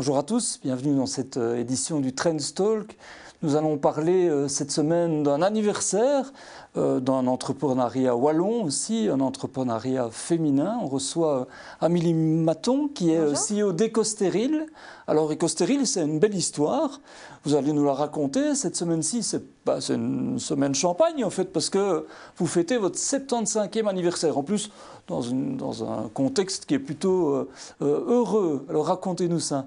[0.00, 2.96] Bonjour à tous, bienvenue dans cette euh, édition du Trends Talk.
[3.42, 6.32] Nous allons parler euh, cette semaine d'un anniversaire,
[6.78, 10.78] euh, d'un entrepreneuriat wallon aussi, un entrepreneuriat féminin.
[10.82, 11.48] On reçoit
[11.82, 14.64] Amélie Maton qui est CEO d'Ecostéril.
[15.06, 16.98] Alors Ecostéril, c'est une belle histoire.
[17.44, 18.54] Vous allez nous la raconter.
[18.54, 22.06] Cette semaine-ci, c'est bah, une semaine champagne en fait, parce que
[22.38, 24.38] vous fêtez votre 75e anniversaire.
[24.38, 24.70] En plus,
[25.08, 27.46] dans, dans un contexte qui est plutôt
[27.82, 28.64] heureux.
[28.70, 29.66] Alors racontez-nous ça.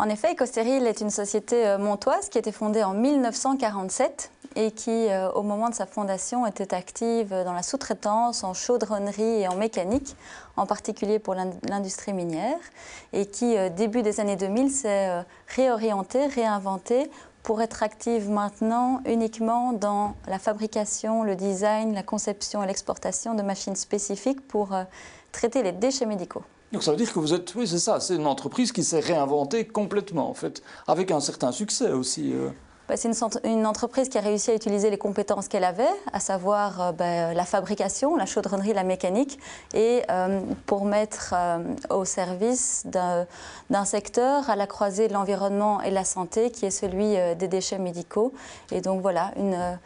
[0.00, 4.70] En effet, Ecostéril est une société euh, montoise qui a été fondée en 1947 et
[4.70, 9.48] qui, euh, au moment de sa fondation, était active dans la sous-traitance, en chaudronnerie et
[9.48, 10.16] en mécanique,
[10.56, 12.56] en particulier pour l'industrie minière,
[13.12, 17.10] et qui, euh, début des années 2000, s'est réorientée, réinventée
[17.42, 23.42] pour être active maintenant uniquement dans la fabrication, le design, la conception et l'exportation de
[23.42, 24.70] machines spécifiques pour
[25.30, 26.42] traiter les déchets médicaux.
[26.72, 29.00] Donc ça veut dire que vous êtes, oui c'est ça, c'est une entreprise qui s'est
[29.00, 32.32] réinventée complètement en fait, avec un certain succès aussi.
[32.32, 32.50] Euh.
[32.88, 33.10] Bah, c'est
[33.44, 37.34] une, entreprise qui a réussi à utiliser les compétences qu'elle avait, à savoir euh, bah,
[37.34, 39.38] la fabrication, la chaudronnerie, la mécanique,
[39.74, 41.34] et euh, pour mettre
[41.88, 46.70] au service d'un secteur à la croisée de l'environnement et de la santé, qui est
[46.70, 48.32] celui des déchets médicaux.
[48.72, 49.78] Et donc voilà, une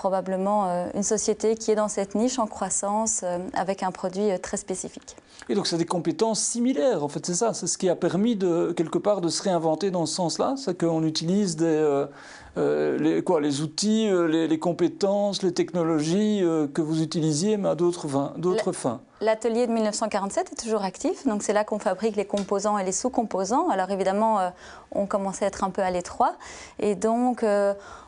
[0.00, 4.30] probablement euh, une société qui est dans cette niche en croissance euh, avec un produit
[4.30, 5.14] euh, très spécifique.
[5.50, 8.34] Et donc c'est des compétences similaires, en fait, c'est ça, c'est ce qui a permis
[8.34, 12.06] de quelque part de se réinventer dans ce sens-là, c'est qu'on utilise des,
[12.56, 19.00] les, quoi, les outils, les, compétences, les technologies que vous utilisiez, mais à d'autres fins.
[19.20, 22.92] L'atelier de 1947 est toujours actif, donc c'est là qu'on fabrique les composants et les
[22.92, 23.68] sous-composants.
[23.68, 24.38] Alors évidemment,
[24.92, 26.34] on commençait à être un peu à l'étroit,
[26.78, 27.44] et donc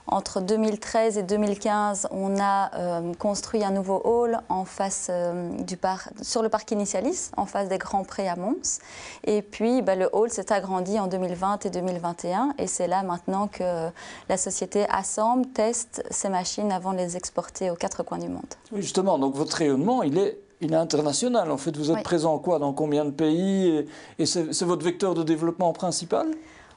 [0.07, 5.79] entre 2013 et 2015, on a euh, construit un nouveau hall en face, euh, du
[6.23, 8.81] sur le parc Initialis, en face des Grands Prés à Mons.
[9.25, 12.55] Et puis, bah, le hall s'est agrandi en 2020 et 2021.
[12.59, 13.91] Et c'est là maintenant que
[14.29, 18.43] la société assemble, teste ces machines avant de les exporter aux quatre coins du monde.
[18.73, 19.19] Oui, justement.
[19.19, 21.51] Donc, votre rayonnement, il est il est international.
[21.51, 22.59] En fait, vous êtes présent quoi?
[22.59, 23.85] Dans combien de pays?
[24.19, 26.29] Et, c'est votre vecteur de développement principal?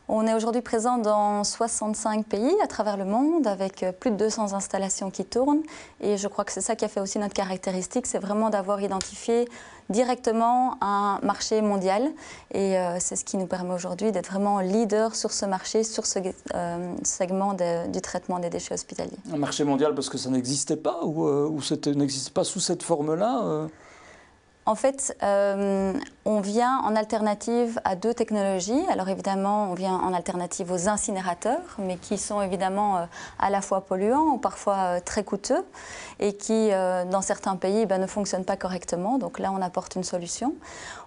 [0.08, 4.18] On est aujourd'hui présent dans 65 pays à travers le monde avec euh, plus de
[4.18, 5.64] 200 installations qui tournent.
[6.02, 8.82] Et je crois que c'est ça qui a fait aussi notre caractéristique, c'est vraiment d'avoir
[8.82, 9.48] identifié
[9.90, 12.04] directement un marché mondial.
[12.54, 16.06] Et euh, c'est ce qui nous permet aujourd'hui d'être vraiment leader sur ce marché, sur
[16.06, 16.20] ce
[16.54, 19.18] euh, segment du traitement des déchets hospitaliers.
[19.34, 21.60] Un marché mondial parce que ça n'existait pas ou, ou
[21.96, 23.68] n'existait pas sous cette forme-là
[24.68, 25.94] en fait, euh,
[26.26, 28.82] on vient en alternative à deux technologies.
[28.90, 33.06] Alors évidemment, on vient en alternative aux incinérateurs, mais qui sont évidemment euh,
[33.38, 35.64] à la fois polluants ou parfois euh, très coûteux
[36.20, 36.70] et qui,
[37.12, 39.18] dans certains pays, ben, ne fonctionnent pas correctement.
[39.18, 40.56] Donc là, on apporte une solution.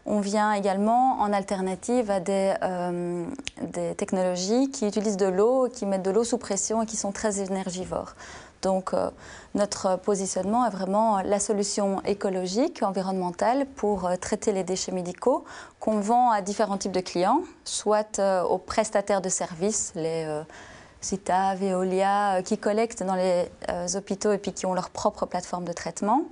[0.05, 2.55] On vient également en alternative à des
[3.97, 7.41] technologies qui utilisent de l'eau, qui mettent de l'eau sous pression et qui sont très
[7.41, 8.15] énergivores.
[8.63, 9.11] Donc euh,
[9.55, 15.45] notre positionnement est vraiment la solution écologique, environnementale pour euh, traiter les déchets médicaux
[15.79, 20.43] qu'on vend à différents types de clients, soit euh, aux prestataires de services, les
[21.01, 23.49] Cita, Veolia, qui collectent dans les
[23.95, 26.25] hôpitaux et puis qui ont leur propre plateforme de traitement.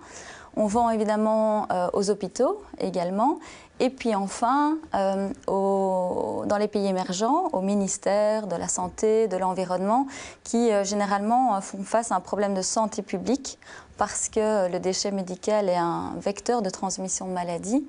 [0.56, 3.38] On vend évidemment aux hôpitaux également
[3.78, 10.06] et puis enfin, euh, dans les pays émergents, au ministère de la Santé, de l'Environnement,
[10.44, 13.58] qui euh, généralement font face à un problème de santé publique
[13.98, 17.86] parce que le déchet médical est un vecteur de transmission de maladies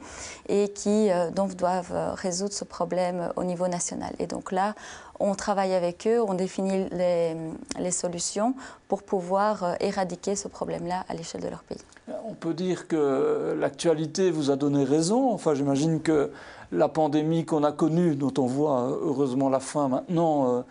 [0.50, 4.14] et qui euh, donc doivent résoudre ce problème au niveau national.
[4.20, 4.76] Et donc là,
[5.20, 8.54] on travaille avec eux, on définit les, solutions
[8.88, 11.80] pour pouvoir euh, éradiquer ce problème-là à l'échelle de leur pays.
[12.26, 15.32] On peut dire que l'actualité vous a donné raison.
[15.32, 16.32] Enfin, j'imagine que
[16.72, 20.64] la pandémie qu'on a connue, dont on voit euh, heureusement la fin maintenant,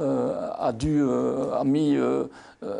[0.00, 1.96] euh, a, dû, a mis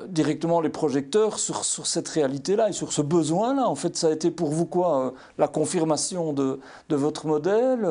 [0.09, 3.69] directement les projecteurs sur, sur cette réalité-là et sur ce besoin-là.
[3.69, 7.87] En fait, ça a été pour vous quoi La confirmation de, de votre modèle,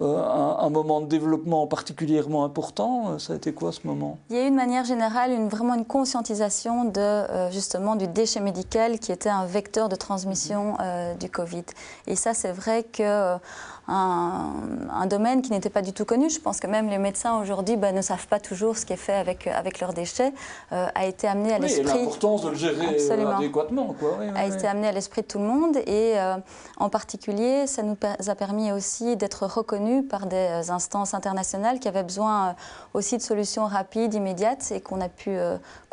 [0.00, 4.18] un, un, moment de développement particulièrement important Ça a été quoi ce moment?
[4.30, 8.40] Il y a eu de manière générale une, vraiment une conscientisation de, justement du déchet
[8.40, 10.76] médical qui était un vecteur de transmission
[11.20, 11.64] du Covid.
[12.06, 13.38] Et ça, c'est vrai que
[13.88, 16.28] un, domaine qui n'était pas du tout connu.
[16.30, 18.98] Je pense que même les médecins aujourd'hui bah, ne savent pas toujours ce qui est
[18.98, 20.32] fait avec, avec leurs déchets,
[20.72, 21.84] euh, a été amené à l'esprit.
[21.84, 23.94] Oui, l'importance de le gérer euh, adéquatement.
[23.98, 24.18] Quoi.
[24.34, 26.36] a été amené à l'esprit de tout le monde et euh,
[26.78, 32.02] en particulier, ça nous a permis aussi d'être reconnus par des instances internationales qui avaient
[32.02, 32.56] besoin
[32.94, 35.36] aussi de solutions rapides, immédiates et qu'on a pu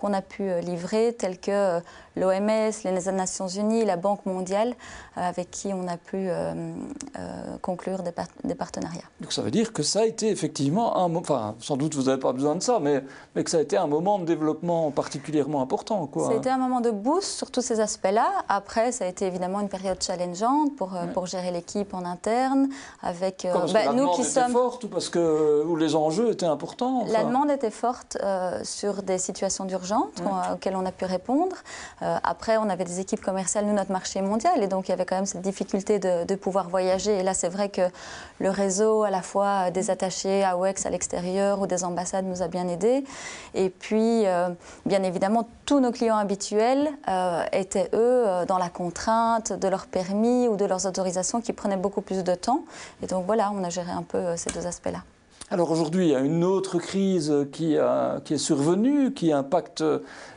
[0.04, 1.80] qu'on a pu livrer, tels que
[2.18, 4.76] l'OMS, les Nations Unies, la Banque mondiale,
[5.16, 6.28] avec qui on a pu
[7.62, 9.06] conclure des, partenariats.
[9.22, 12.04] Donc ça veut dire que ça a été effectivement un moment, enfin sans doute vous
[12.04, 13.02] n'avez pas besoin de ça, mais,
[13.34, 16.06] mais que ça a été un moment de développement particulièrement important.
[16.08, 16.28] Quoi.
[16.28, 18.28] Ça a été un moment de boost sur tous ces aspects-là.
[18.50, 22.68] Après, ça a été évidemment une période challengeante pour, pour gérer l'équipe en interne,
[23.02, 27.06] avec bah, nous qui sommes forte ou parce que où les enjeux étaient importants.
[27.08, 28.18] La demande était forte
[28.64, 29.93] sur des situations d'urgence
[30.54, 31.56] auxquelles on a pu répondre.
[32.02, 34.94] Euh, après, on avait des équipes commerciales, nous, notre marché mondial, et donc il y
[34.94, 37.20] avait quand même cette difficulté de, pouvoir voyager.
[37.20, 37.82] Et là, c'est vrai que
[38.40, 42.42] le réseau, à la fois des attachés à OEX à l'extérieur ou des ambassades, nous
[42.42, 43.04] a bien aidés.
[43.54, 44.50] Et puis, euh,
[44.86, 50.48] bien évidemment, tous nos clients habituels euh, étaient, eux, dans la contrainte de leurs permis
[50.48, 52.64] ou de leurs autorisations qui prenaient beaucoup plus de temps.
[53.02, 55.04] Et donc, voilà, on a géré un peu ces deux aspects-là.
[55.54, 59.84] Alors aujourd'hui, il y a une autre crise qui, est survenue, qui impacte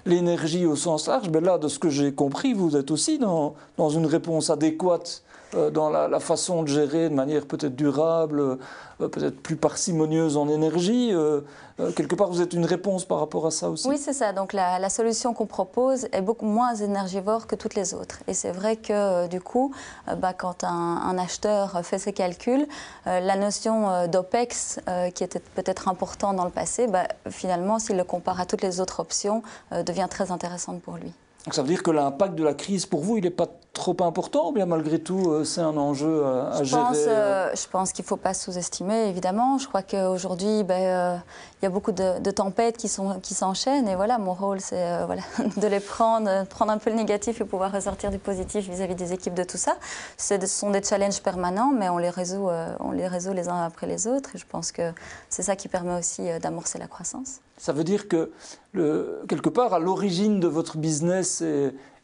[0.05, 1.31] l'énergie au sens large.
[1.31, 3.55] Mais là, de ce que j'ai compris, vous êtes aussi dans
[3.89, 9.41] une réponse adéquate euh, dans la, façon de gérer de manière peut-être durable, euh, peut-être
[9.41, 11.11] plus parcimonieuse en énergie.
[11.13, 11.41] Euh,
[11.95, 14.33] quelque part, vous êtes une réponse par rapport à ça aussi Oui, c'est ça.
[14.33, 18.21] Donc la, solution qu'on propose est beaucoup moins énergivore que toutes les autres.
[18.27, 19.73] Et c'est vrai que du coup,
[20.19, 22.67] bah, quand un, acheteur fait ses calculs,
[23.05, 24.81] la notion d'OPEX,
[25.15, 28.81] qui était peut-être important dans le passé, bah, finalement, s'il le compare à toutes les
[28.81, 31.13] autres options, devient très intéressante pour lui.
[31.47, 33.97] Donc ça veut dire que l'impact de la crise pour vous, il n'est pas trop
[34.01, 37.69] important ou bien malgré tout euh, c'est un enjeu à, je gérer pense, euh, Je
[37.69, 39.59] pense qu'il ne faut pas sous-estimer évidemment.
[39.59, 41.17] Je crois qu'aujourd'hui ben, euh,
[41.61, 45.23] il y a beaucoup de, tempêtes qui s'enchaînent qui et voilà mon rôle c'est voilà,
[45.57, 49.13] de les prendre, prendre un peu le négatif et pouvoir ressortir du positif vis-à-vis des
[49.13, 49.77] équipes de tout ça.
[50.17, 52.49] Ce sont des challenges permanents mais on les résout,
[52.81, 54.91] on les résout les uns après les autres et je pense que
[55.29, 57.41] c'est ça qui permet aussi d'amorcer la croissance.
[57.57, 58.31] Ça veut dire que
[59.29, 61.43] quelque part à l'origine de votre business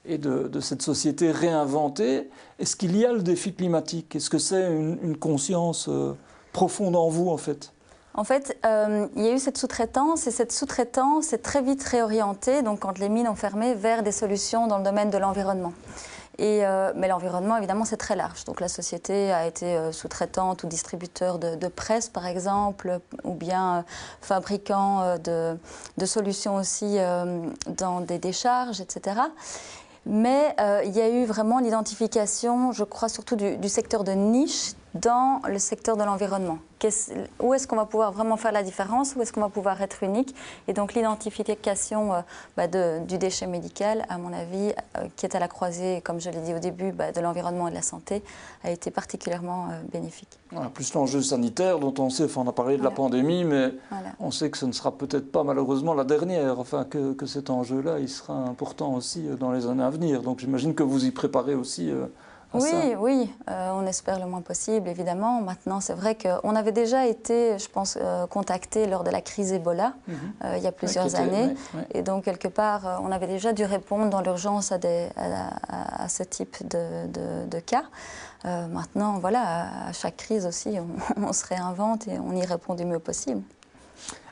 [0.05, 2.29] et de, cette société réinventée.
[2.59, 4.17] Est-ce qu'il y a le défi climatique?
[4.17, 6.15] Est-ce que c'est une, conscience euh,
[6.53, 7.73] profonde en vous, en fait?
[8.15, 11.83] En fait, euh, il y a eu cette sous-traitance et cette sous-traitance est très vite
[11.83, 15.73] réorientée, donc quand les mines ont fermé, vers des solutions dans le domaine de l'environnement.
[16.41, 18.45] Euh, mais l'environnement, évidemment, c'est très large.
[18.45, 23.85] Donc la société a été sous-traitante ou distributeur de, presse, par exemple, ou bien
[24.21, 25.57] fabricant de,
[26.07, 26.99] solutions aussi
[27.69, 29.21] dans des décharges, etc.
[30.05, 34.73] Mais euh, il y a eu vraiment l'identification, je crois surtout du, secteur de niche
[34.95, 36.59] dans le secteur de l'environnement
[37.41, 40.03] où est-ce qu'on va pouvoir vraiment faire la différence, où est-ce qu'on va pouvoir être
[40.03, 40.35] unique.
[40.69, 42.21] Et donc l'identification euh,
[42.57, 46.31] bah, du déchet médical, à mon avis, euh, qui est à la croisée, comme je
[46.31, 48.23] l'ai dit au début, bah, de l'environnement et de la santé,
[48.65, 50.39] a été particulièrement euh, bénéfique.
[50.75, 53.75] plus l'enjeu sanitaire dont on sait, enfin, on a parlé de la pandémie, mais
[54.19, 57.51] on sait que ce ne sera peut-être pas malheureusement la dernière, enfin que, que cet
[57.51, 60.23] enjeu-là, il sera important aussi dans les années à venir.
[60.23, 61.93] Donc j'imagine que vous y préparez aussi
[62.55, 65.41] oui, oui, euh, on espère le moins possible, évidemment.
[65.41, 69.53] Maintenant, c'est vrai qu'on avait déjà été, je pense, euh, contacté lors de la crise
[69.53, 70.17] Ebola, mhm.
[70.45, 71.55] euh, il y a plusieurs années.
[71.95, 74.79] Et donc, quelque part, on avait déjà dû répondre dans l'urgence à,
[75.69, 77.85] à, ce type de, cas.
[78.45, 80.77] maintenant, voilà, à chaque crise aussi,
[81.17, 83.43] on, se réinvente et on y répond du mieux possible.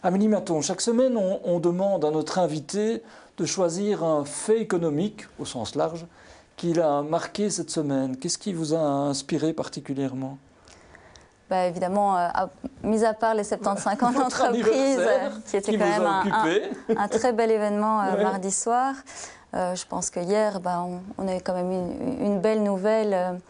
[0.03, 3.03] Amélie Maton, chaque semaine, on demande à notre invité
[3.39, 6.07] de choisir un fait économique, au sens large,
[6.61, 10.37] qu'il a marqué cette semaine Qu'est-ce qui vous a inspiré particulièrement?
[11.49, 12.29] Bah, évidemment, euh,
[12.85, 15.01] mis à part les 75 ans d'entreprise,
[15.47, 18.95] qui était quand même un, très bel événement euh, mardi soir,
[19.55, 20.87] euh, je pense que hier, bah,
[21.19, 23.41] on, a eu quand même une, une belle nouvelle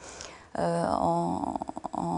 [0.56, 1.54] en,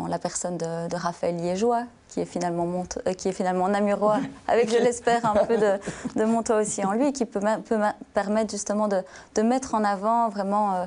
[0.08, 2.66] la personne de, de Raphaël Liégeois, qui est finalement,
[3.06, 5.78] euh, qui est finalement namurois, avec, je l'espère, un peu de,
[6.16, 7.78] de Montois aussi en lui, et qui peut, peut
[8.12, 8.98] permettre justement de,
[9.34, 10.84] de, mettre en avant vraiment euh,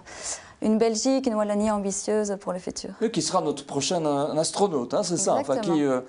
[0.61, 2.91] une Belgique, une Wallonie ambitieuse pour le futur.
[3.01, 4.05] Et qui sera notre prochain
[4.37, 6.01] astronaute, hein, c'est ça enfin, qui, euh,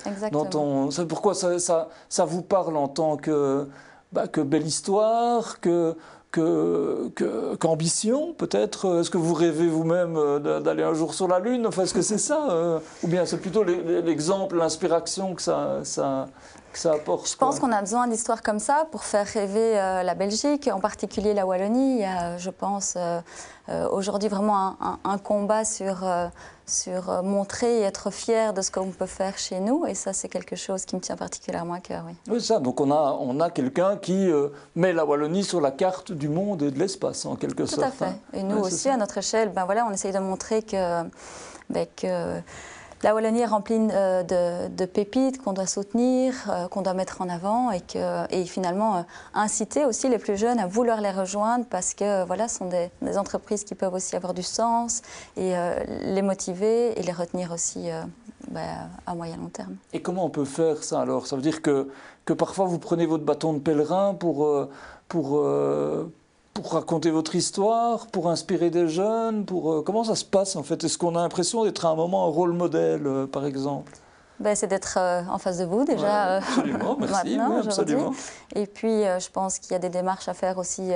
[0.90, 3.68] C'est pourquoi ça, ça, ça, vous parle en tant que,
[4.12, 5.96] bah, que belle histoire, que
[7.58, 9.00] qu'ambition, peut-être?
[9.00, 11.66] Est-ce que vous rêvez vous-même euh, d'aller un jour sur la Lune?
[11.66, 16.28] Enfin, est-ce que c'est ça euh, Ou bien c'est plutôt l'exemple, l'inspiration que ça, ça,
[16.78, 20.14] ça apporte Je pense qu'on a besoin d'histoires comme ça pour faire rêver euh, la
[20.14, 21.96] Belgique, en particulier la Wallonie.
[21.96, 22.96] Il y a, je pense,
[23.90, 26.04] aujourd'hui vraiment un combat sur
[26.66, 29.86] sur euh, montrer et être fier de ce qu'on peut faire chez nous.
[29.86, 32.04] Et ça, c'est quelque chose qui me tient particulièrement à cœur.
[32.06, 32.58] Oui, oui ça.
[32.58, 36.28] Donc on a, on a quelqu'un qui euh, met la Wallonie sur la carte du
[36.28, 37.82] monde et de l'espace, en quelque sorte.
[37.82, 38.04] Tout à fait.
[38.06, 38.18] Hein.
[38.32, 41.04] Et nous aussi, à notre échelle, ben voilà, on essaye de montrer que,
[41.70, 42.40] ben, que
[43.02, 46.34] la Wallonie est remplie de, de pépites qu'on doit soutenir,
[46.70, 50.66] qu'on doit mettre en avant et, que, et finalement inciter aussi les plus jeunes à
[50.66, 54.42] vouloir les rejoindre parce que voilà, ce sont des, entreprises qui peuvent aussi avoir du
[54.42, 55.02] sens
[55.36, 55.54] et
[56.02, 57.90] les motiver et les retenir aussi
[58.50, 58.60] bah,
[59.06, 59.76] à moyen long terme.
[59.92, 61.26] Et comment on peut faire ça alors?
[61.26, 61.88] Ça veut dire que,
[62.24, 64.70] que parfois vous prenez votre bâton de pèlerin pour, euh,
[65.08, 66.10] pour, euh,
[66.56, 70.62] pour raconter votre histoire, pour inspirer des jeunes pour, euh, Comment ça se passe en
[70.62, 70.82] fait?
[70.84, 73.92] Est-ce qu'on a l'impression d'être à un moment un rôle modèle par exemple?
[74.38, 78.12] Ben, c'est d'être en face de vous déjà absolument, merci, maintenant, absolument.
[78.54, 80.92] Et puis je pense qu'il y a des démarches à faire aussi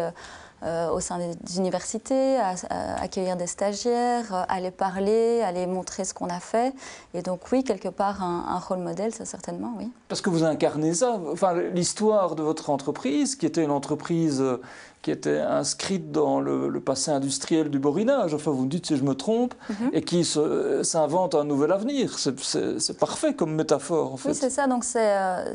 [0.63, 2.55] euh, au sein des universités, à,
[3.01, 6.75] accueillir des stagiaires, à aller parler, à aller montrer ce qu'on a fait.
[7.15, 9.91] Et donc oui, quelque part, un, rôle modèle, ça certainement, oui.
[10.09, 11.19] Parce que vous incarnez ça.
[11.33, 14.61] Enfin, l'histoire de votre entreprise, qui était une entreprise euh,
[15.03, 19.03] qui était inscrite dans le, passé industriel du borinage, enfin vous me dites si je
[19.03, 19.91] me trompe, mhm.
[19.93, 22.19] et qui s'invente un nouvel avenir.
[22.19, 24.31] C'est parfait comme métaphore en fait.
[24.31, 25.55] Oui, c'est ça, donc c'est euh,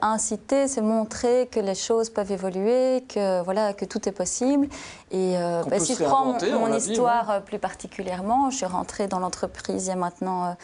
[0.00, 4.68] inciter, c'est montrer que les choses peuvent évoluer, que, voilà, que tout est possible.
[5.10, 9.20] Et euh, bah, si je prends mon, histoire euh, plus particulièrement, je suis rentrée dans
[9.20, 10.56] l'entreprise il y a maintenant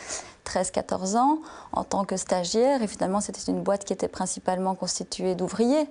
[0.50, 1.38] 13-14 ans
[1.72, 5.88] en tant que stagiaire, et finalement c'était une boîte qui était principalement constituée d'ouvriers.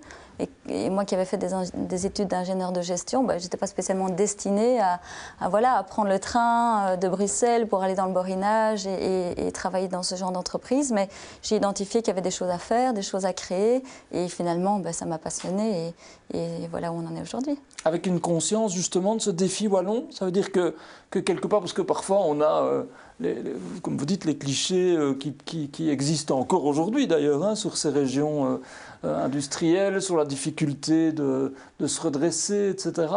[0.70, 4.10] Et, moi qui avais fait des, études d'ingénieur de gestion, bah, je n'étais pas spécialement
[4.10, 5.02] destinée à,
[5.50, 9.88] voilà, à prendre le train euh, de Bruxelles pour aller dans le borinage et, travailler
[9.88, 10.92] dans ce genre d'entreprise.
[10.92, 11.10] Mais
[11.42, 13.84] j'ai identifié qu'il y avait des choses à faire, des choses à créer.
[14.12, 15.94] Et finalement, bah, ça m'a passionnée.
[16.34, 17.60] Et, voilà où on en est aujourd'hui.
[17.84, 20.76] Avec une conscience justement de ce défi wallon, ça veut dire que,
[21.10, 22.64] que quelque part, parce que parfois on a...
[22.64, 22.84] Euh,
[23.82, 28.46] comme vous dites, les clichés euh, qui, existent encore aujourd'hui d'ailleurs hein, sur ces régions
[28.46, 28.62] euh,
[29.04, 31.54] euh, industrielles, sur la difficulté de,
[31.86, 33.08] se redresser, etc.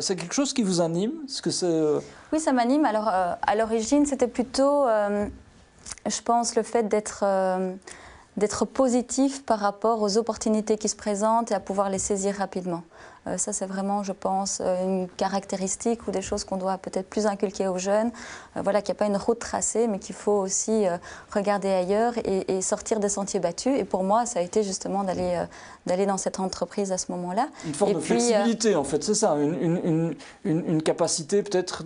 [0.00, 2.00] c'est quelque chose qui vous anime ce que
[2.32, 2.84] Oui, ça m'anime.
[2.84, 10.78] Alors, à l'origine, c'était plutôt, je pense, le fait d'être positif par rapport aux opportunités
[10.78, 12.82] qui se présentent et à pouvoir les saisir rapidement.
[13.28, 17.08] Euh, ça, c'est vraiment, je pense, euh, une caractéristique ou des choses qu'on doit peut-être
[17.08, 18.10] plus inculquer aux jeunes.
[18.56, 20.86] Euh, voilà, qu'il n'y a pas une route tracée, mais qu'il faut aussi
[21.32, 23.78] regarder ailleurs et, sortir des sentiers battus.
[23.78, 25.44] Et pour moi, ça a été justement d'aller
[25.86, 27.48] d'aller dans cette entreprise à ce moment-là.
[27.66, 31.82] Une forme de flexibilité, en fait, c'est ça, une, une, une, capacité peut-être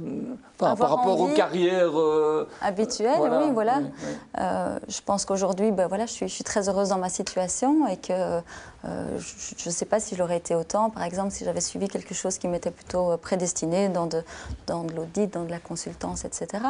[0.58, 1.92] par rapport aux carrières
[2.60, 3.20] habituelles.
[3.20, 3.80] oui, voilà.
[4.36, 7.96] je pense qu'aujourd'hui, ben, voilà, je suis, je suis, très heureuse dans ma situation et
[7.96, 8.40] que
[8.84, 12.38] je ne sais pas si j'aurais été autant, par exemple si j'avais suivi quelque chose
[12.38, 14.22] qui m'était plutôt euh, prédestiné dans de,
[14.66, 16.62] dans de l'audit, dans de la consultance, etc.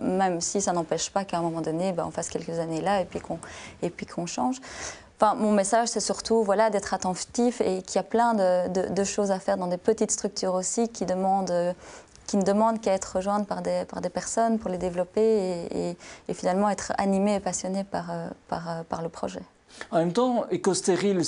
[0.00, 3.00] même si ça n'empêche pas qu'à un moment donné, ben, on fasse quelques années là
[3.00, 3.38] et puis qu'on,
[4.14, 4.60] qu'on change.
[5.20, 9.04] Enfin, mon message, c'est surtout voilà, d'être attentif et qu'il y a plein de, de,
[9.04, 11.74] choses à faire dans des petites structures aussi qui, demandent,
[12.28, 15.96] qui ne demandent qu'à être rejointes par des, par des personnes pour les développer et,
[16.28, 19.42] et, finalement être animées et passionnées par, euh, par, euh, par le projet.
[19.90, 21.22] En même temps, EcoStéril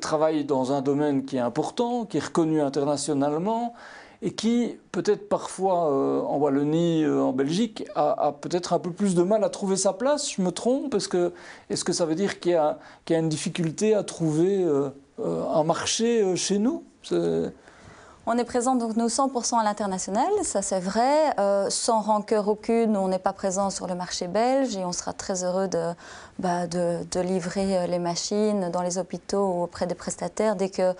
[0.00, 3.74] travaille dans un domaine qui est important, qui est reconnu internationalement
[4.22, 9.14] et qui, peut-être parfois euh, en Wallonie, euh, en Belgique, a, peut-être un peu plus
[9.14, 10.32] de mal à trouver sa place.
[10.32, 11.32] Je me trompe Est-ce que,
[11.68, 15.64] est que ça veut dire qu'il y, y, a une difficulté à trouver euh, un
[15.64, 16.84] marché chez nous?
[18.26, 21.32] On est présent donc nous 100% à l'international, ça c'est vrai.
[21.38, 25.12] Euh, sans rancœur aucune, on n'est pas présent sur le marché belge et on sera
[25.12, 25.92] très heureux de,
[26.40, 30.92] bah, de, livrer euh, les machines dans les hôpitaux ou auprès des prestataires dès que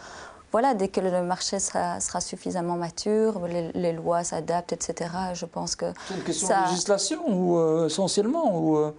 [0.52, 5.10] voilà, dès que le marché sera, sera suffisamment mature, les, lois s'adaptent, etc.
[5.34, 8.92] Je pense que c'est une question de législation ou euh, essentiellement ou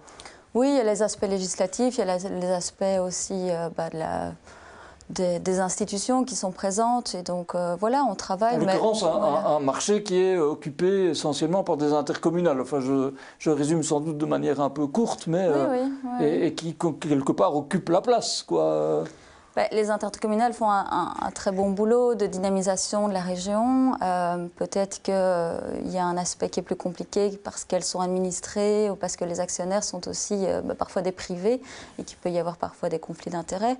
[0.54, 3.98] Oui, il y a les aspects législatifs, il y a les aspects aussi bah, de
[3.98, 4.32] la
[5.10, 7.14] des, institutions qui sont présentes.
[7.14, 8.56] Et donc, euh, voilà, on travaille.
[8.56, 12.60] En l'occurrence, un, marché qui est occupé essentiellement par des intercommunales.
[12.60, 15.46] Enfin, je, je résume sans doute de manière un peu courte, mais.
[15.48, 15.86] Euh,
[16.20, 19.04] et, qui, quelque part, occupe la place, quoi.
[19.56, 23.94] Bah, les intercommunales font un, très bon boulot de dynamisation de la région.
[24.02, 28.88] Euh, peut-être qu'il y a un aspect qui est plus compliqué parce qu'elles sont administrées
[28.88, 31.60] ou parce que les actionnaires sont aussi bah, parfois des privés
[31.98, 33.76] et qu'il peut y avoir parfois des conflits d'intérêts.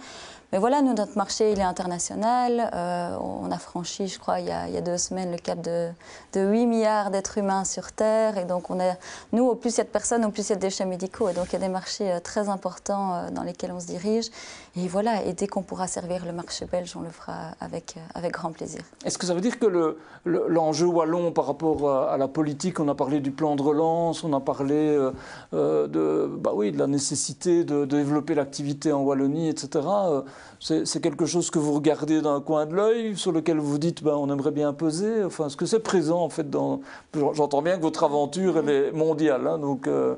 [0.50, 2.70] Mais voilà, nous, notre marché, il est international.
[2.72, 5.90] Euh, on a franchi, je crois, il y a, deux semaines, le cap de,
[6.32, 8.38] de 8 milliards d'êtres humains sur Terre.
[8.38, 8.94] Et donc, on a,
[9.32, 10.86] nous, au plus il y a de personnes, au plus il y a de déchets
[10.86, 11.28] médicaux.
[11.28, 13.88] Et donc, il y a des marchés euh, très importants euh, dans lesquels on se
[13.88, 14.28] dirige.
[14.74, 17.98] Et voilà, et dès qu'on pourra servir le marché belge, on le fera avec,
[18.32, 18.80] grand plaisir.
[19.04, 22.94] Est-ce que ça veut dire que l'enjeu wallon par rapport à, la politique, on a
[22.94, 24.96] parlé du plan de relance, on a parlé
[25.52, 29.80] de, bah oui, de la nécessité de développer l'activité en Wallonie, etc
[30.60, 34.14] c'est quelque chose que vous regardez d'un coin de l'œil, sur lequel vous dites ben,
[34.14, 36.80] on aimerait bien peser Enfin, est-ce que c'est présent en fait dans...
[37.34, 39.86] J'entends bien que votre aventure elle est mondiale, hein, donc...
[39.86, 40.16] Euh,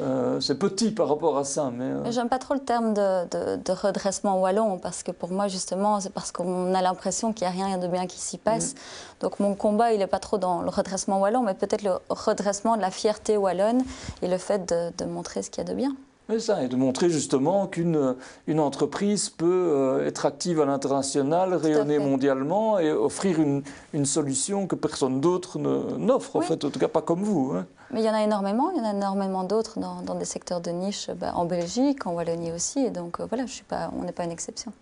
[0.00, 1.72] euh, c'est petit par rapport à ça.
[1.74, 6.00] Mais euh, J'aime pas trop le terme de, redressement wallon parce que pour moi justement
[6.00, 8.74] c'est parce qu'on a l'impression qu'il n'y a rien de bien qui s'y passe.
[8.74, 8.76] Mm.
[9.20, 12.76] Donc mon combat il n'est pas trop dans le redressement wallon mais peut-être le redressement
[12.76, 13.82] de la fierté wallonne
[14.22, 15.96] et le fait de montrer ce qu'il y a de bien.
[16.38, 18.14] Ça, et de montrer justement qu'une
[18.46, 23.62] une entreprise peut euh, être active à l'international, rayonner mondialement et offrir une,
[23.94, 27.52] une solution que personne d'autre n'offre, en fait, en tout cas pas comme vous.
[27.56, 27.66] Hein.
[27.92, 30.26] Mais il y en a énormément, il y en a énormément d'autres dans, dans, des
[30.26, 33.64] secteurs de niche, bah, en Belgique, en Wallonie aussi, et donc euh, voilà, je suis
[33.64, 34.72] pas, on n'est pas une exception.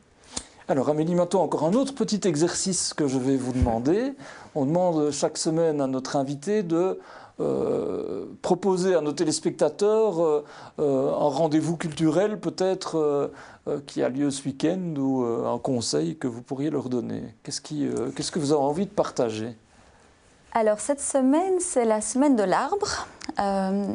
[0.69, 4.15] Alors Amélie maintenant encore un autre petit exercice que je vais vous demander.
[4.57, 6.95] On demande chaque semaine à notre invité de euh,
[8.43, 10.45] proposer à nos téléspectateurs euh,
[10.79, 13.31] euh, un rendez-vous culturel peut-être
[13.87, 17.35] qui a lieu ce week-end ou un conseil que vous pourriez leur donner.
[17.43, 19.57] Qu'est-ce, que vous avez envie de partager?
[20.53, 23.09] Alors cette semaine, c'est la semaine de l'arbre.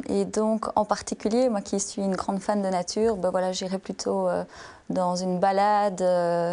[0.10, 3.80] et donc en particulier, moi qui suis une grande fan de nature, ben voilà, j'irai
[3.80, 4.28] plutôt
[4.92, 6.04] dans une balade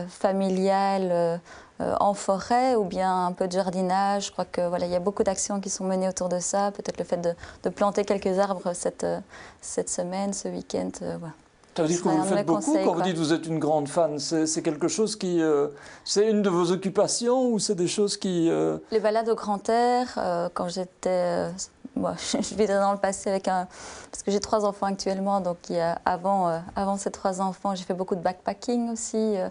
[0.09, 1.37] familiale euh,
[1.81, 4.27] en forêt ou bien un peu de jardinage.
[4.27, 6.71] Je crois que voilà, il y a beaucoup d'actions qui sont menées autour de ça.
[6.73, 9.21] Peut-être le fait de, planter quelques arbres cette, euh,
[9.61, 10.91] cette semaine, ce week-end.
[11.03, 11.19] Euh,
[11.77, 13.59] Ça veut dire que vous le faites beaucoup quand vous dites que vous êtes une
[13.59, 14.19] grande fan.
[14.19, 15.41] C'est quelque chose qui.
[16.05, 18.51] c'est une de vos occupations ou c'est des choses qui.
[18.91, 21.47] Les balades au grand air, quand j'étais
[21.99, 23.67] moi, je vivais dans le passé avec un.
[24.11, 27.41] Parce que j'ai trois enfants actuellement, donc il y a, avant, euh, avant ces trois
[27.41, 29.17] enfants, j'ai fait beaucoup de backpacking aussi.
[29.17, 29.49] Euh,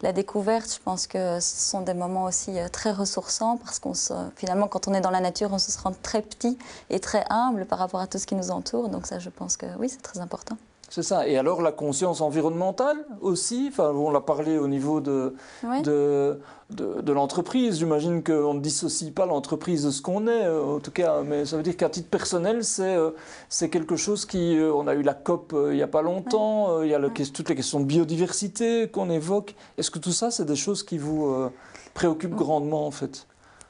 [0.00, 3.92] la découverte, je pense que ce sont des moments aussi euh, très ressourçants parce qu'on
[4.36, 6.56] finalement, quand on est dans la nature, on se rend très petit
[6.88, 8.88] et très humble par rapport à tout ce qui nous entoure.
[8.88, 10.56] Donc, ça, je pense que oui, c'est très important.
[10.90, 11.28] C'est ça.
[11.28, 15.34] Et alors la conscience environnementale aussi, enfin, on l'a parlé au niveau de,
[15.82, 16.40] de,
[16.70, 17.78] de, l'entreprise.
[17.78, 21.22] J'imagine qu'on ne dissocie pas l'entreprise de ce qu'on est, euh, en tout cas.
[21.22, 23.10] Mais ça veut dire qu'à titre personnel, c'est euh,
[23.50, 24.56] c'est quelque chose qui...
[24.56, 27.10] Euh, on a eu la COP il n'y a pas longtemps, il y a le,
[27.10, 29.54] toutes les questions de biodiversité qu'on évoque.
[29.76, 31.50] Est-ce que tout ça, c'est des choses qui vous
[31.92, 33.26] préoccupent grandement, en fait?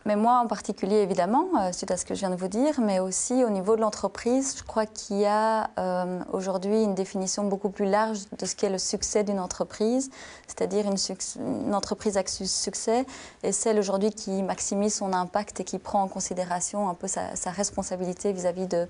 [0.09, 2.81] Mais moi en particulier, évidemment, euh, suite à ce que je viens de vous dire,
[2.81, 7.45] mais aussi au niveau de l'entreprise, je crois qu'il y a euh, aujourd'hui une définition
[7.45, 10.09] beaucoup plus large de ce qu'est le succès d'une entreprise,
[10.47, 13.05] c'est-à-dire une, entreprise à succès
[13.43, 17.51] est celle aujourd'hui qui maximise son impact et qui prend en considération un peu sa,
[17.51, 18.89] responsabilité vis-à-vis de,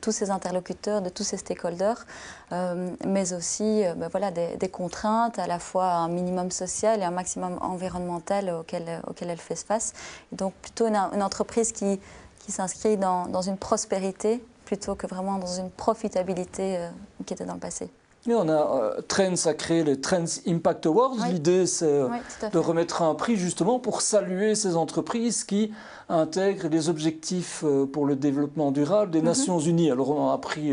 [0.00, 2.04] tous ses interlocuteurs, de tous ses stakeholders,
[2.50, 7.12] euh, mais aussi ben voilà, des, contraintes, à la fois un minimum social et un
[7.12, 9.92] maximum environnemental auquel, auquel elle fait face.
[10.32, 12.00] donc, donc plutôt une, entreprise qui,
[12.38, 16.88] qui s'inscrit dans, dans, une prospérité plutôt que vraiment dans une profitabilité euh,
[17.26, 17.90] qui était dans le passé.
[18.26, 21.16] Mais on a euh, Trends a créé les Trends Impact Awards.
[21.30, 22.08] L'idée, c'est euh,
[22.50, 25.72] de remettre un prix justement pour saluer ces entreprises qui
[26.08, 29.26] intègrent les objectifs pour le développement durable des mhm.
[29.26, 29.90] Nations Unies.
[29.90, 30.72] Alors, on a pris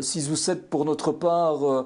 [0.00, 1.84] 6 ou 7 pour notre part,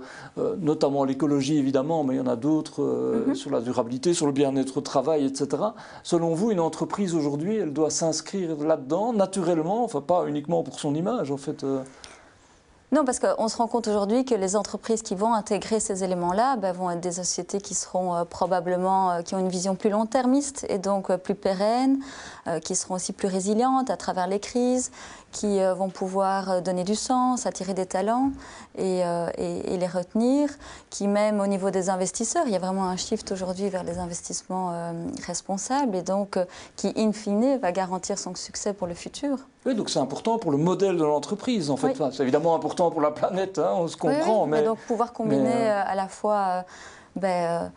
[0.58, 2.82] notamment l'écologie évidemment, mais il y en a d'autres
[3.26, 3.34] mhm.
[3.34, 5.62] sur la durabilité, sur le bien-être au travail, etc.
[6.02, 10.94] Selon vous, une entreprise aujourd'hui, elle doit s'inscrire là-dedans naturellement, enfin pas uniquement pour son
[10.94, 11.64] image en fait.
[12.92, 16.56] Non, parce qu'on se rend compte aujourd'hui que les entreprises qui vont intégrer ces éléments-là
[16.56, 19.90] ben, vont être des sociétés qui seront euh, probablement, euh, qui ont une vision plus
[19.90, 22.00] long-termiste et donc euh, plus pérenne,
[22.64, 24.90] qui seront aussi plus résilientes à travers les crises,
[25.32, 28.32] qui vont pouvoir donner du sens, attirer des talents
[28.76, 29.00] et,
[29.38, 30.48] et, les retenir,
[30.90, 33.98] qui même au niveau des investisseurs, il y a vraiment un shift aujourd'hui vers les
[33.98, 34.92] investissements
[35.26, 36.38] responsables et donc
[36.76, 39.38] qui, in fine, va garantir son succès pour le futur.
[39.66, 41.94] Oui, donc c'est important pour le modèle de l'entreprise, en fait.
[42.12, 44.46] c'est évidemment important pour la planète, hein, on se comprend.
[44.46, 46.62] mais, donc pouvoir combiner euh, euh, à la fois euh,
[47.16, 47.72] ben,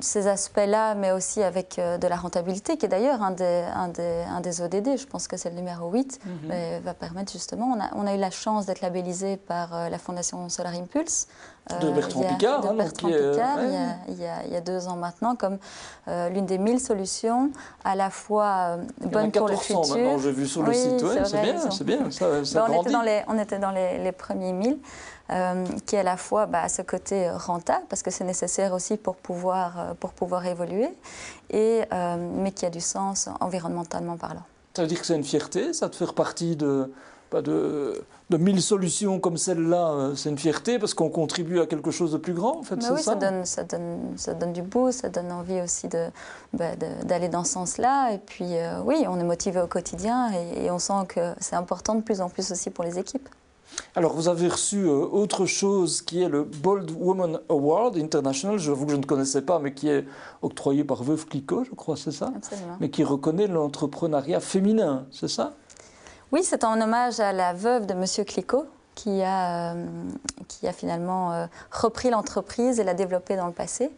[0.00, 4.24] ces aspects-là, mais aussi avec de la rentabilité, qui est d'ailleurs un des, un, des,
[4.28, 6.32] un des, ODD, je pense que c'est le numéro 8, mhm.
[6.48, 9.98] mais va permettre justement, on a, on a eu la chance d'être labellisé par la
[9.98, 11.26] Fondation Solar Impulse,
[11.80, 12.60] de Bertrand Picard.
[12.60, 13.58] De Bertrand Picard,
[14.08, 15.58] il, y a, deux ans maintenant, comme
[16.08, 17.50] euh, l'une des mille solutions
[17.84, 19.80] à la fois euh, bonne pour le futur.
[19.80, 21.04] maintenant, j'ai vu sur le site.
[21.24, 22.10] c'est bien, c'est bien.
[22.10, 24.78] Ça, ça on, était dans les, on était dans les, premiers mille.
[25.30, 28.98] Euh, qui est à la fois bah, ce côté rentable, parce que c'est nécessaire aussi
[28.98, 30.90] pour pouvoir, pour pouvoir évoluer,
[31.50, 31.82] et,
[32.42, 34.42] mais qui a du sens environnementalement parlant.
[34.74, 36.92] Ça veut dire que c'est une fierté, ça de faire partie de,
[37.40, 41.90] de, de mille solutions comme celle-là, euh, c'est une fierté parce qu'on contribue à quelque
[41.90, 44.90] chose de plus grand, en fait, oui, ça, donne, ça, donne, ça donne du beau,
[44.90, 45.88] ça donne envie aussi
[46.52, 48.12] bah, d'aller dans ce sens-là.
[48.12, 51.94] Et puis, euh, oui, on est motivé au quotidien et, on sent que c'est important
[51.94, 53.28] de plus en plus aussi pour les équipes.
[53.96, 58.86] Alors, vous avez reçu euh, autre chose qui est le Bold Woman Award International, j'avoue
[58.86, 60.04] que je ne connaissais pas, mais qui est
[60.42, 62.32] octroyé par Veuve Clicquot, je crois, c'est ça?
[62.36, 62.76] Absolument.
[62.80, 65.52] Mais qui reconnaît l'entrepreneuriat féminin, c'est ça?
[66.32, 68.04] Oui, c'est en hommage à la veuve de M.
[68.26, 69.74] Clicquot, qui a,
[70.48, 73.90] qui a finalement repris l'entreprise et l'a développée dans le passé.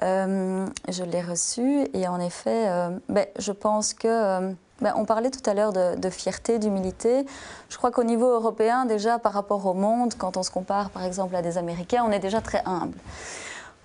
[0.00, 2.68] Je l'ai reçue et en effet,
[3.08, 7.26] ben, je pense que ben, on parlait tout à l'heure de, fierté, d'humilité.
[7.68, 11.04] Je crois qu'au niveau européen, déjà par rapport au monde, quand on se compare par
[11.04, 12.96] exemple à des Américains, on est déjà très humble.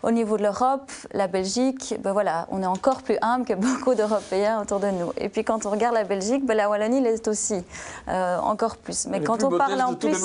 [0.03, 3.95] Au niveau de l'Europe, la Belgique, ben voilà, on est encore plus humble que beaucoup
[3.95, 5.11] d'Européens autour de nous.
[5.17, 7.63] Et puis quand on regarde la Belgique, ben la Wallonie l'est aussi,
[8.07, 9.07] euh, encore plus.
[9.07, 10.23] Mais quand on parle en plus,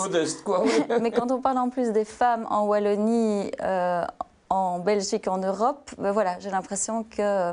[1.01, 4.05] mais quand on parle en plus des femmes en Wallonie, euh,
[4.51, 7.53] en Belgique, en Europe, ben voilà, j'ai l'impression que euh,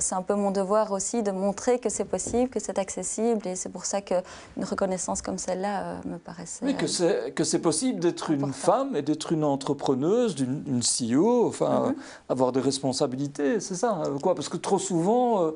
[0.00, 3.54] c'est un peu mon devoir aussi de montrer que c'est possible, que c'est accessible, et
[3.54, 6.64] c'est pour ça qu'une reconnaissance comme celle-là euh, me paraissait.
[6.64, 11.46] Oui, que c'est que c'est possible d'être une femme et d'être une entrepreneuse, une CEO,
[11.46, 11.94] enfin, mhm.
[12.28, 15.52] avoir des responsabilités, c'est ça, euh, quoi Parce que trop souvent,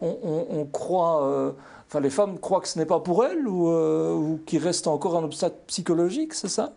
[0.00, 1.52] on, croit.
[1.88, 5.16] Enfin, les femmes croient que ce n'est pas pour elles ou, ou qu'il reste encore
[5.16, 6.72] un obstacle psychologique, c'est ça?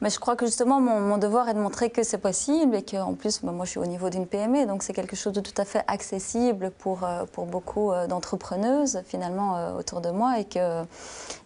[0.00, 3.14] Mais je crois que justement, mon, devoir est de montrer que c'est possible et qu'en
[3.14, 5.54] plus, bah, moi, je suis au niveau d'une PME, donc c'est quelque chose de tout
[5.56, 10.38] à fait accessible pour, euh, pour beaucoup euh, d'entrepreneuses, finalement, euh, autour de moi.
[10.38, 10.82] Et, que,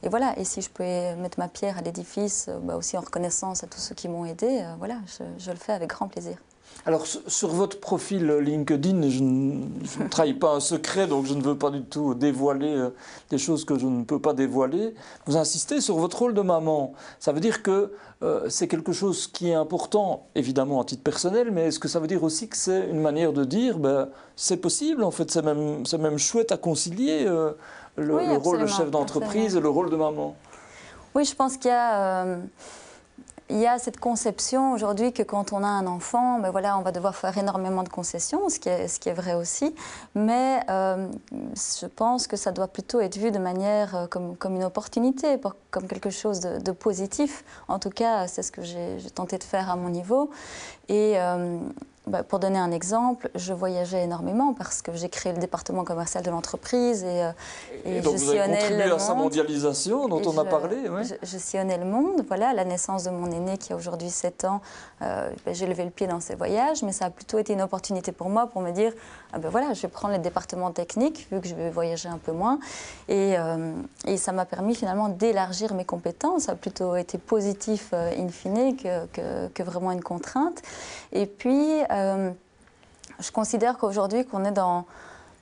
[0.02, 3.62] et voilà, et si je peux mettre ma pierre à l'édifice, bah, aussi en reconnaissance
[3.62, 4.96] à tous ceux qui m'ont aidé, voilà,
[5.38, 6.36] je le fais avec grand plaisir.
[6.86, 11.56] Alors, sur votre profil LinkedIn, je ne, trahis pas un secret, donc je ne veux
[11.56, 12.90] pas du tout dévoiler euh,
[13.28, 14.94] des choses que je ne peux pas dévoiler.
[15.26, 16.94] Vous insistez sur votre rôle de maman.
[17.18, 21.50] Ça veut dire que euh, c'est quelque chose qui est important, évidemment, à titre personnel,
[21.50, 24.56] mais est-ce que ça veut dire aussi que c'est une manière de dire, ben, c'est
[24.56, 27.52] possible, en fait, c'est même, même chouette à concilier euh,
[27.96, 30.34] le, rôle de chef d'entreprise et le rôle de maman?
[31.14, 32.38] Oui, je pense qu'il y a
[33.50, 36.82] il y a cette conception aujourd'hui que quand on a un enfant, ben voilà, on
[36.82, 39.74] va devoir faire énormément de concessions, ce qui est, vrai aussi.
[40.14, 44.64] Mais euh, je pense que ça doit plutôt être vu de manière euh, comme, une
[44.64, 45.36] opportunité,
[45.70, 47.44] comme quelque chose de, positif.
[47.68, 50.30] En tout cas, c'est ce que j'ai tenté de faire à mon niveau.
[50.90, 51.58] Euh,
[52.06, 56.24] bah, pour donner un exemple, je voyageais énormément parce que j'ai créé le département commercial
[56.24, 57.30] de l'entreprise et, euh,
[57.84, 60.78] et, donc je vous avez contribué à sa mondialisation dont on a parlé.
[61.22, 62.24] Je, sillonnais le monde.
[62.26, 64.62] Voilà, la naissance de mon aîné qui a aujourd'hui 7 ans,
[65.02, 67.60] euh, bah, j'ai levé le pied dans ses voyages, mais ça a plutôt été une
[67.60, 68.92] opportunité pour moi pour me dire,
[69.34, 72.18] ah ben voilà, je vais prendre les départements techniques vu que je vais voyager un
[72.18, 72.58] peu moins.
[73.08, 73.74] Et, euh,
[74.06, 76.44] et ça m'a permis finalement d'élargir mes compétences.
[76.44, 80.62] Ça a plutôt été positif in fine que, que, que, vraiment une contrainte.
[81.12, 82.30] Et puis, euh,
[83.18, 84.86] je considère qu'aujourd'hui qu'on est dans,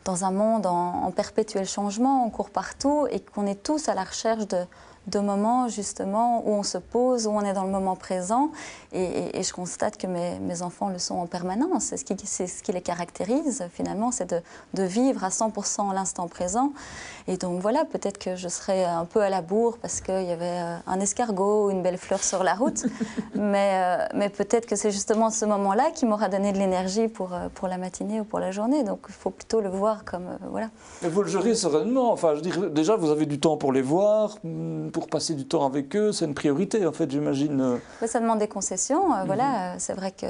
[0.04, 4.04] dans un monde en, perpétuel changement, on court partout et qu'on est tous à la
[4.04, 4.64] recherche de,
[5.08, 8.50] de moments justement où on se pose, où on est dans le moment présent.
[8.92, 11.84] Et, je constate que mes, mes, enfants le sont en permanence.
[11.84, 14.40] C'est ce qui, ce qui les caractérise finalement, c'est de,
[14.74, 16.72] de, vivre à 100% l'instant présent.
[17.26, 20.32] Et donc voilà, peut-être que je serais un peu à la bourre parce qu'il y
[20.32, 22.86] avait euh, un escargot ou une belle fleur sur la route.
[23.34, 27.34] mais, euh, mais peut-être que c'est justement ce moment-là qui m'aura donné de l'énergie pour,
[27.34, 28.82] euh, pour la matinée ou pour la journée.
[28.84, 30.38] Donc il faut plutôt le voir comme...
[30.50, 30.70] voilà.
[31.02, 32.12] Mais vous le gérez sereinement.
[32.12, 35.46] Enfin, je dirais, déjà, vous avez du temps pour les voir, hmm, pour passer du
[35.46, 37.78] temps avec eux, c'est une priorité en fait, j'imagine.
[38.04, 39.14] Ça demande des concessions.
[39.14, 39.78] Euh, voilà, mhm.
[39.78, 40.26] c'est vrai que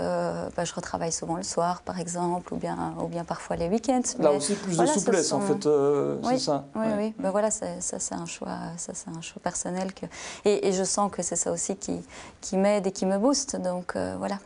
[0.54, 4.02] bah, je retravaille souvent le soir, par exemple, ou bien, ou bien parfois les week-ends.
[4.18, 6.66] Là aussi, plus de souplesse en fait, euh, c'est ça.
[6.74, 7.14] Oui, oui.
[7.18, 10.06] Ben, voilà, ça c'est un choix, ça c'est un choix personnel que
[10.44, 12.00] et, je sens que c'est ça aussi qui
[12.40, 13.56] qui m'aide et qui me booste.
[13.56, 14.38] Donc euh, voilà.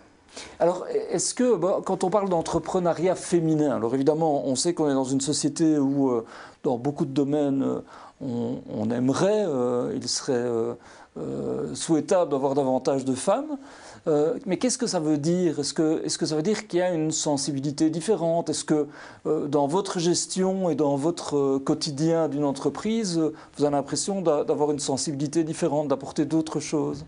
[0.61, 5.05] Alors, est-ce que, quand on parle d'entrepreneuriat féminin, alors évidemment, on sait qu'on est dans
[5.05, 6.23] une société où,
[6.63, 7.83] dans beaucoup de domaines,
[8.23, 10.75] on, aimerait, euh, il serait euh,
[11.19, 13.59] euh, souhaitable d'avoir davantage de femmes.
[14.47, 15.61] mais qu'est-ce que ça veut dire?
[15.61, 18.51] Est-ce que, est que, ça veut dire qu'il y a une sensibilité différente?
[18.51, 18.87] Est-ce que
[19.25, 23.21] dans votre gestion et dans votre quotidien d'une entreprise,
[23.57, 27.05] vous avez l'impression d'avoir une sensibilité différente, d'apporter d'autres choses?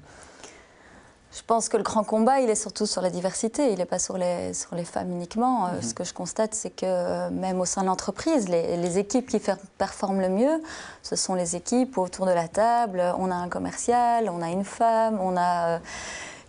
[1.34, 3.98] Je pense que le grand combat, il est surtout sur la diversité, il n'est pas
[3.98, 5.66] sur les, sur les femmes uniquement.
[5.66, 5.82] Euh, mhm.
[5.82, 9.40] Ce que je constate, c'est que euh, même au sein de l'entreprise, les, équipes qui
[9.76, 10.62] performent le mieux,
[11.02, 13.02] ce sont les équipes autour de la table.
[13.18, 15.80] On a un commercial, on a une femme, on a...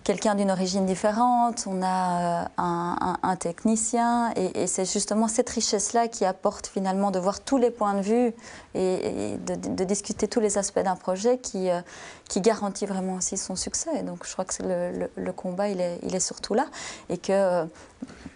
[0.06, 6.26] Quelqu'un d'une origine différente, on a euh, un, technicien, et, c'est justement cette richesse-là qui
[6.26, 8.34] apporte finalement de voir tous les points de vue
[8.76, 11.82] et, de, discuter tous les aspects d'un projet qui, euh,
[12.30, 14.04] qui garantit vraiment aussi son succès.
[14.04, 16.68] Donc je crois que le, le, combat, il est, il est, surtout là,
[17.10, 17.66] et que euh,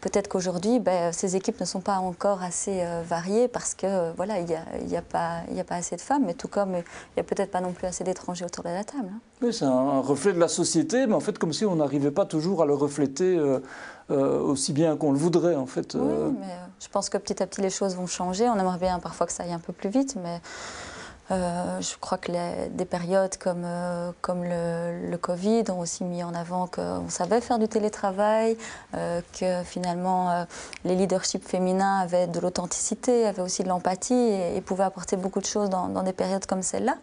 [0.02, 4.46] peut-être qu'aujourd'hui, ben, ces équipes ne sont pas encore assez variées parce que voilà, il
[4.46, 6.84] n'y a, y a, pas, a pas assez de femmes, mais tout comme il
[7.18, 9.10] n'y a peut-être pas non plus assez d'étrangers autour de la table.
[9.12, 9.20] Hein.
[9.42, 12.26] Oui, c'est un reflet de la société, mais en fait, comme si on n'arrivait pas
[12.26, 13.60] toujours à le refléter euh,
[14.12, 15.96] euh, aussi bien qu'on le voudrait, en fait.
[15.96, 16.32] Oui, euh.
[16.38, 18.50] mais je pense que petit à petit, les choses vont changer.
[18.50, 20.42] On aimerait bien parfois que ça aille un peu plus vite, mais
[21.32, 26.34] Euh, je crois que des périodes comme, euh, comme le, Covid ont aussi mis en
[26.34, 28.58] avant qu'on savait faire du télétravail,
[28.96, 30.46] euh, que finalement
[30.86, 35.46] les leaderships féminins avaient de l'authenticité, avaient aussi de l'empathie et, pouvaient apporter beaucoup de
[35.46, 36.98] choses dans, des périodes comme celle-là.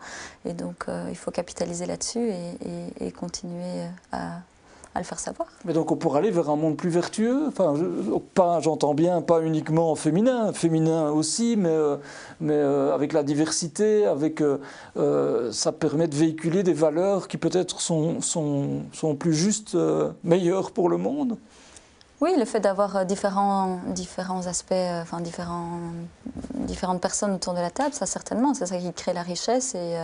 [0.47, 2.31] Et donc il faut capitaliser là-dessus
[3.01, 4.41] et, continuer à,
[4.99, 5.49] le faire savoir.
[5.65, 7.75] Mais donc on pourrait aller vers un monde plus vertueux, enfin,
[8.35, 11.97] pas, j'entends bien, pas uniquement féminin, féminin aussi, mais, euh,
[12.41, 17.81] mais euh, avec la diversité, avec, euh, ça permet de véhiculer des valeurs qui peut-être
[17.81, 19.77] sont, sont, sont, plus justes,
[20.25, 21.37] meilleures pour le monde.
[22.21, 25.81] Oui, le fait d'avoir différents, différents aspects, enfin différents,
[26.55, 29.97] différentes personnes autour de la table, ça certainement, c'est ça qui crée la richesse et,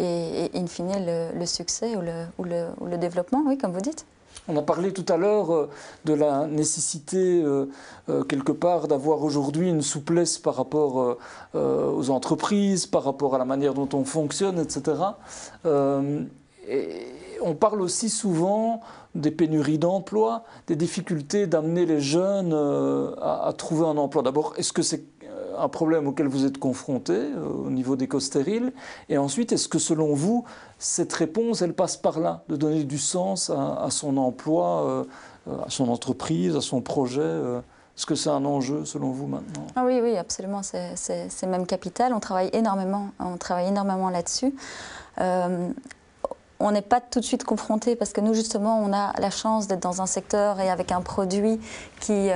[0.00, 3.72] et, in fine le, le succès ou le, ou le, ou le développement, oui, comme
[3.72, 4.04] vous dites.
[4.46, 5.70] On a parlé tout à l'heure euh,
[6.04, 7.66] de la nécessité, euh,
[8.10, 11.16] euh, quelque part, d'avoir aujourd'hui une souplesse par rapport
[11.54, 14.96] aux entreprises, par rapport à la manière dont on fonctionne, etc.
[16.68, 17.06] Et
[17.42, 18.80] on parle aussi souvent
[19.14, 22.52] des pénuries d'emploi, des difficultés d'amener les jeunes
[23.20, 24.22] à, trouver un emploi.
[24.22, 25.04] D'abord, est-ce que c'est
[25.58, 28.72] un problème auquel vous êtes confronté euh, au niveau des stériles
[29.08, 30.44] Et ensuite, est-ce que selon vous,
[30.78, 35.06] cette réponse, elle passe par là, de donner du sens à, son emploi,
[35.48, 37.58] euh, à son entreprise, à son projet euh,
[37.96, 39.66] Est-ce que c'est un enjeu selon vous maintenant?
[39.76, 40.62] Ah Oui, oui, absolument.
[40.62, 42.12] C'est même capital.
[42.12, 44.54] On travaille énormément, on travaille énormément là-dessus.
[45.18, 49.66] on n'est pas tout de suite confronté parce que nous, justement, on a la chance
[49.66, 51.60] d'être dans un secteur et avec un produit
[52.00, 52.30] qui,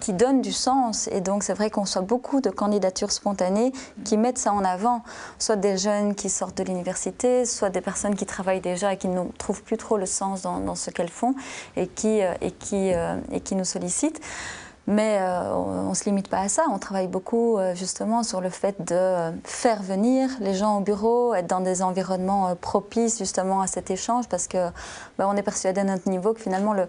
[0.00, 1.08] qui donne du sens.
[1.12, 3.72] Et donc, c'est vrai qu'on soit beaucoup de candidatures spontanées
[4.04, 5.02] qui mettent ça en avant,
[5.38, 9.08] soit des jeunes qui sortent de l'université, soit des personnes qui travaillent déjà et qui
[9.08, 11.34] ne trouvent plus trop le sens dans, ce qu'elles font
[11.76, 14.20] et qui, euh, et, qui, euh, et qui nous sollicitent.
[14.88, 16.64] Mais euh, on ne se limite pas à ça.
[16.70, 21.48] On travaille beaucoup justement sur le fait de faire venir les gens au bureau, être
[21.48, 24.68] dans des environnements propices justement à cet échange, parce que
[25.18, 26.86] ben, on est persuadé à notre niveau que finalement le,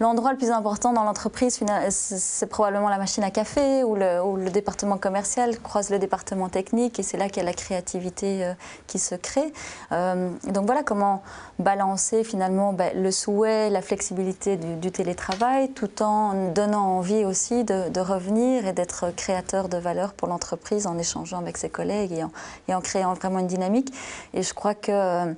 [0.00, 1.58] L'endroit le plus important dans l'entreprise,
[1.90, 7.02] c'est probablement la machine à café ou le, département commercial croise le département technique et
[7.02, 8.52] c'est là qu'il y a la créativité euh,
[8.86, 9.52] qui se crée.
[9.92, 11.22] Euh, donc voilà comment
[11.58, 18.00] balancer finalement ben, le souhait, la flexibilité du, télétravail tout en donnant envie aussi de,
[18.00, 22.30] revenir et d'être créateur de valeur pour l'entreprise en échangeant avec ses collègues et en,
[22.68, 23.92] et en, créant vraiment une dynamique.
[24.32, 25.34] Et je crois que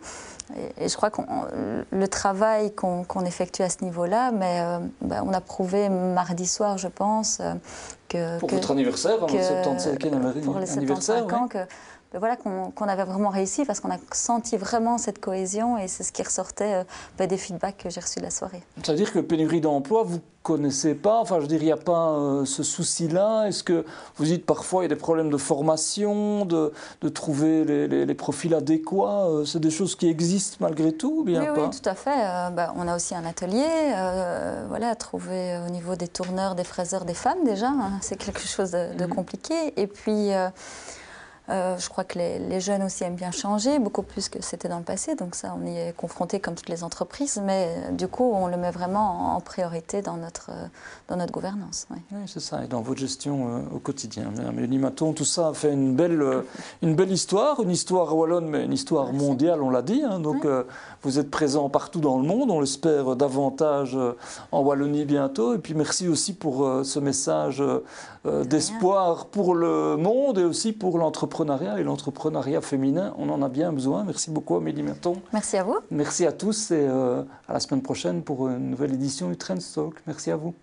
[0.79, 1.21] et, je crois que
[1.91, 6.79] le travail qu'on effectue à ce niveau-là, mais euh, bah, on a prouvé mardi soir,
[6.79, 7.55] je pense, euh,
[8.09, 8.39] que...
[8.39, 11.59] Pour votre anniversaire, hein, que, 75 e Pour les 75 ans, que
[12.13, 16.03] ben voilà, qu'on avait vraiment réussi parce qu'on a senti vraiment cette cohésion et c'est
[16.03, 16.85] ce qui ressortait euh,
[17.17, 18.63] ben des feedbacks que j'ai reçus de la soirée.
[18.85, 21.21] Ça veut dire que pénurie d'emploi, vous connaissez pas?
[21.21, 23.47] Enfin, je veux dire, il n'y a pas euh, ce souci-là?
[23.47, 23.85] Est-ce que
[24.17, 28.15] vous dites parfois il y a des problèmes de formation, de, de trouver les, les,
[28.15, 31.67] profils adéquats euh, C'est des choses qui existent malgré tout bien oui, pas?
[31.67, 32.51] oui, tout à fait.
[32.57, 33.69] Ben, on a aussi un atelier,
[34.69, 37.69] voilà, à trouver au niveau des tourneurs, des fraiseurs, des femmes déjà.
[37.69, 37.93] Hein.
[38.01, 39.15] c'est quelque chose de, de, mhm.
[39.15, 39.55] compliqué.
[39.77, 40.31] Et puis...
[41.51, 44.79] Euh, je crois que les, jeunes aussi aiment bien changer, beaucoup plus que c'était dans
[44.79, 45.17] le passé.
[45.17, 47.41] Donc ça, on y est confronté comme toutes les entreprises.
[47.45, 50.67] Mais euh, du coup, on le met vraiment en, priorité dans notre, euh,
[51.09, 51.87] dans notre gouvernance.
[51.91, 52.65] Oui, c'est ça.
[52.65, 54.31] Et dans votre gestion au quotidien.
[54.55, 56.23] Mais Unimaton, tout ça fait une belle,
[56.83, 57.61] une belle histoire.
[57.61, 60.03] Une histoire wallonne, mais une histoire mondiale, on l'a dit.
[60.03, 60.21] Hein.
[60.21, 60.47] Donc
[61.03, 62.51] vous êtes présent partout dans le monde.
[62.51, 63.97] On l'espère davantage
[64.53, 65.55] en Wallonie bientôt.
[65.55, 67.63] Et puis merci aussi pour ce message
[68.25, 71.31] d'espoir pour le monde et aussi pour l'entreprise
[71.79, 74.05] et l'entrepreneuriat féminin, on en a bien besoin.
[74.05, 75.17] Merci beaucoup Amélie Merton.
[75.33, 75.79] Merci à vous.
[75.91, 79.59] Merci à tous et euh, à la semaine prochaine pour une nouvelle édition du Trend
[79.75, 79.95] Talk.
[80.07, 80.55] Merci à vous.